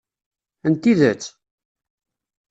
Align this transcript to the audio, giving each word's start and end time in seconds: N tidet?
N 0.71 0.73
tidet? 0.81 1.23